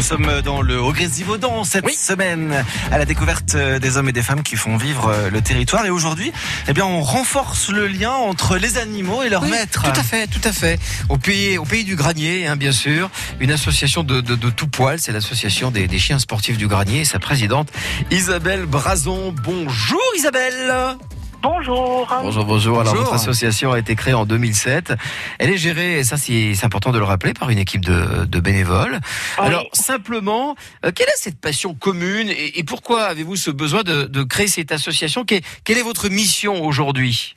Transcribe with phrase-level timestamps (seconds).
[0.00, 1.92] Nous sommes dans le Haut-Grésivaudan cette Oui.
[1.92, 5.84] semaine à la découverte des hommes et des femmes qui font vivre le territoire.
[5.84, 6.32] Et aujourd'hui,
[6.68, 9.82] eh bien, on renforce le lien entre les animaux et leurs Oui, maîtres.
[9.92, 10.80] Tout à fait, tout à fait.
[11.10, 13.10] Au pays, au pays du Granier, hein, bien sûr,
[13.40, 17.00] une association de, de, de tout poil, c'est l'association des, des chiens sportifs du Granier.
[17.00, 17.68] Et sa présidente,
[18.10, 19.34] Isabelle Brazon.
[19.44, 20.96] Bonjour Isabelle.
[21.42, 22.06] Bonjour.
[22.22, 22.80] Bonjour, bonjour.
[22.80, 23.10] Alors Bonjour.
[23.12, 24.92] votre association a été créée en 2007.
[25.38, 28.40] Elle est gérée, et ça c'est important de le rappeler, par une équipe de, de
[28.40, 29.00] bénévoles.
[29.38, 29.46] Oui.
[29.46, 30.54] Alors simplement,
[30.84, 34.48] euh, quelle est cette passion commune et, et pourquoi avez-vous ce besoin de, de créer
[34.48, 35.24] cette association?
[35.24, 37.34] Quelle, quelle est votre mission aujourd'hui?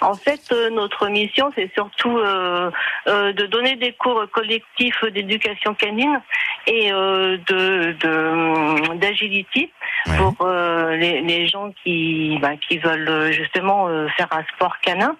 [0.00, 2.70] En fait, euh, notre mission, c'est surtout euh,
[3.06, 6.20] euh, de donner des cours collectifs d'éducation canine
[6.66, 9.70] et de de- d'agility
[10.06, 10.16] Ouais.
[10.16, 15.16] pour les, les gens qui bah, qui veulent justement faire un sport canin.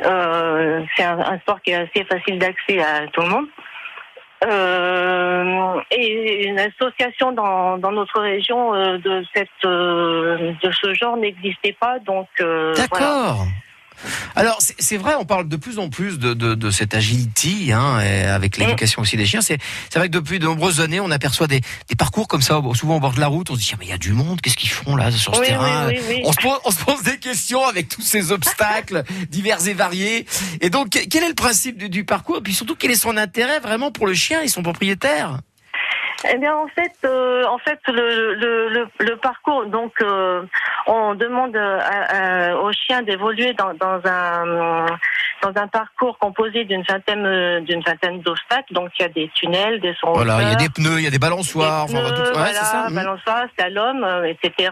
[0.00, 3.46] C'est un, un sport qui est assez facile d'accès à tout le monde.
[4.44, 11.16] Euh, et une association dans, dans notre région euh, de cette euh, de ce genre
[11.16, 13.34] n'existait pas donc voilà.
[14.36, 18.00] Alors c'est vrai, on parle de plus en plus de, de, de cette agility, hein,
[18.00, 19.40] et avec l'éducation aussi des chiens.
[19.40, 19.58] C'est
[19.94, 23.00] vrai que depuis de nombreuses années, on aperçoit des, des parcours comme ça, souvent au
[23.00, 23.50] bord de la route.
[23.50, 25.34] On se dit ah, mais il y a du monde, qu'est-ce qu'ils font là sur
[25.34, 25.88] ce Oui, terrain?
[25.88, 26.22] oui, oui, oui.
[26.24, 30.26] On, se pose, on se pose des questions avec tous ces obstacles divers et variés.
[30.60, 32.38] Et donc que- quel est le principe du, du parcours?
[32.38, 35.40] Et puis surtout quel est son intérêt vraiment pour le chien et son propriétaire?
[36.32, 40.42] Eh bien, en fait, euh, en fait, le, le, le, le parcours, donc, euh,
[40.86, 44.86] on demande à- à- aux chiens d'évoluer dans, dans un
[45.40, 48.72] dans un parcours composé d'une vingtaine euh, d'une vingtaine d'obstacles.
[48.74, 50.12] Donc, il y a des tunnels, des sons.
[50.12, 52.32] Voilà, il y a des pneus, il y a des balançoires, des enfin, tout- ouais,
[52.32, 52.88] voilà, c'est ça.
[52.88, 52.94] mhm.
[52.96, 54.70] balançoire, slalom, euh, etc.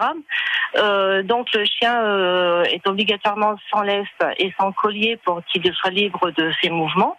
[0.76, 5.91] Euh, donc le chien euh, est obligatoirement sans laisse et sans collier pour qu'il soit
[5.91, 7.16] libre de ses mouvements.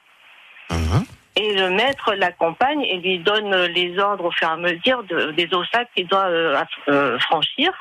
[0.70, 1.06] Mhm.
[1.40, 5.32] Et le maître l'accompagne et lui donne les ordres au fur et à mesure de-
[5.32, 6.58] des obstacles qu'il doit euh,
[6.90, 7.72] euh, franchir.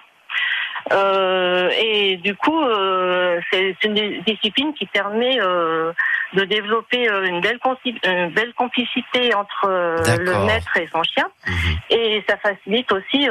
[0.92, 7.98] Euh, et du coup, euh, c'est une discipline qui permet de développer une belle, conci-
[8.04, 11.26] une belle complicité entre le maître et son chien.
[11.46, 11.76] Mhm.
[11.90, 13.26] Et ça facilite aussi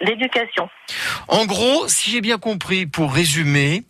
[0.00, 0.70] l'éducation.
[1.28, 3.82] En gros, si j'ai bien compris, pour résumer,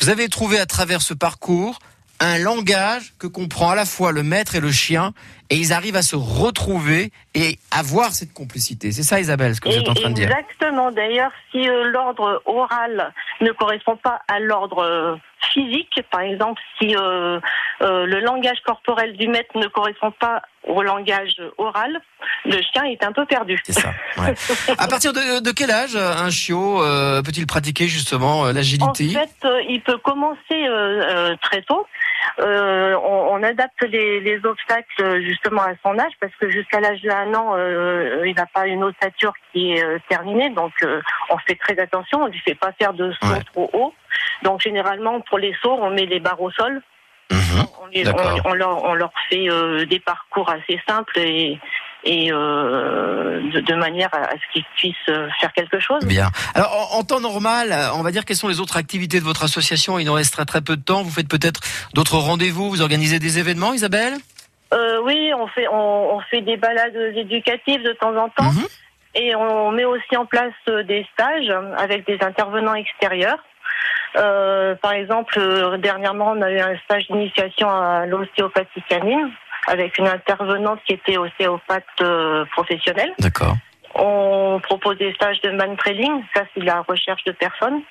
[0.00, 1.78] vous avez trouvé à travers ce parcours
[2.20, 5.12] un langage que comprend à la fois le maître et le chien,
[5.50, 8.92] et ils arrivent à se retrouver et avoir cette complicité.
[8.92, 10.30] C'est ça, Isabelle, ce que vous êtes en train de dire.
[10.30, 10.90] Exactement.
[10.90, 15.16] D'ailleurs, si euh, l'ordre oral ne correspond pas à l'ordre euh,
[15.52, 17.40] physique, par exemple, si euh,
[17.80, 21.98] le langage corporel du maître ne correspond pas au langage oral,
[22.44, 23.58] le chien est un peu perdu.
[23.64, 23.94] C'est ça.
[24.18, 24.34] Ouais.
[24.78, 26.80] à partir de, de quel âge un chiot
[27.24, 30.66] peut-il pratiquer justement euh, En l'agilité fait, il peut commencer
[31.40, 31.86] très tôt.
[32.40, 36.80] Euh, on, on adapte les, les obstacles euh, justement à son âge parce que jusqu'à
[36.80, 41.00] l'âge d'un an, euh, il n'a pas une ossature qui est terminée, donc euh,
[41.30, 42.22] on fait très attention.
[42.22, 43.42] On lui fait pas faire de saut Ouais.
[43.52, 43.94] trop haut.
[44.42, 46.80] Donc généralement pour les sauts, on met les barres au sol.
[47.30, 47.66] Mhm.
[47.82, 48.40] On, les- D'accord.
[48.44, 49.46] on- on leur, on leur fait
[49.86, 51.58] des parcours assez simples et,
[52.04, 56.04] et euh, de, de manière à, à ce qu'ils puissent euh, faire quelque chose.
[56.04, 56.28] Bien.
[56.54, 59.24] Alors, en, en temps normal, euh, on va dire quelles sont les autres activités de
[59.24, 59.98] votre association?
[59.98, 61.02] Il nous reste très très peu de temps.
[61.02, 61.60] Vous faites peut-être
[61.94, 64.14] d'autres rendez-vous, vous organisez des événements, Isabelle?
[64.74, 68.66] Euh, oui, on fait on, on fait des balades éducatives de temps en temps Mhm.
[69.14, 70.52] et on met aussi en place
[70.86, 73.38] des stages avec des intervenants extérieurs.
[74.16, 75.38] Euh, par exemple,
[75.78, 79.30] dernièrement, on a eu un stage d'initiation à l'ostéopathie canine
[79.68, 83.12] avec une intervenante qui était ostéopathe euh, professionnelle.
[83.18, 83.54] D'accord.
[83.94, 87.82] On propose des stages de man trailing, ça c'est de la recherche de personnes.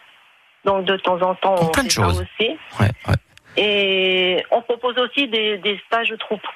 [0.66, 2.58] Donc de temps en temps, on plein fait de ça aussi.
[2.80, 3.16] Ouais, ouais.
[3.58, 6.48] Et on propose aussi des, des stages troupeaux,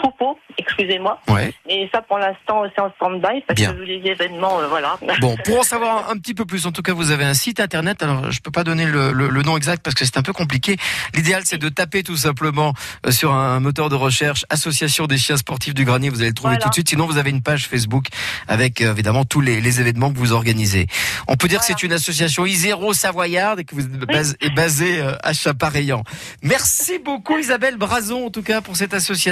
[0.00, 1.20] troupeaux, excusez-moi.
[1.28, 1.52] ouais.
[1.68, 3.72] Et ça, pour l'instant, c'est en stand-by parce Bien.
[3.74, 4.98] que les événements, euh, voilà.
[5.20, 7.60] Bon, pour en savoir un petit peu plus, en tout cas, vous avez un site
[7.60, 8.02] internet.
[8.02, 10.32] Alors, je peux pas donner le, le- le nom exact parce que c'est un peu
[10.32, 10.76] compliqué.
[11.14, 12.72] L'idéal, c'est de taper tout simplement
[13.06, 16.08] euh, sur un moteur de recherche Association des chiens sportifs du Granier.
[16.10, 16.62] Vous allez le trouver Voilà.
[16.62, 16.88] tout de suite.
[16.88, 18.06] Sinon, vous avez une page Facebook
[18.48, 20.86] avec euh, évidemment tous les, les événements que vous organisez.
[21.28, 25.32] On peut dire que c'est une association Iséro Savoyarde et que vous êtes basée à
[25.32, 26.02] Chapareillan.
[26.42, 29.16] Merci beaucoup, Isabelle Brazon, en tout cas, pour cette association.